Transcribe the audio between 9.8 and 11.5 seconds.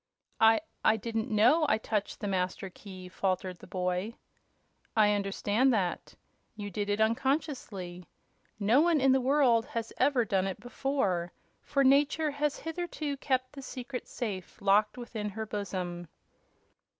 ever done it before,